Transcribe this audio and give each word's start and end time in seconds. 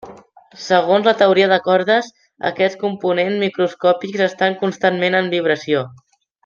Segons 0.61 1.09
la 1.09 1.13
teoria 1.19 1.49
de 1.51 1.59
cordes, 1.67 2.09
aquests 2.51 2.81
components 2.87 3.39
microscòpics 3.45 4.27
estan 4.33 4.61
constantment 4.67 5.23
en 5.25 5.35
vibració. 5.39 5.89